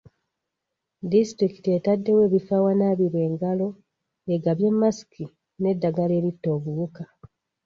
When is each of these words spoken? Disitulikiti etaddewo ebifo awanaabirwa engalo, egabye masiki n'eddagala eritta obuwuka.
Disitulikiti 1.11 1.69
etaddewo 1.77 2.19
ebifo 2.27 2.51
awanaabirwa 2.59 3.19
engalo, 3.27 3.67
egabye 4.33 4.69
masiki 4.81 5.25
n'eddagala 5.59 6.13
eritta 6.19 6.47
obuwuka. 6.57 7.03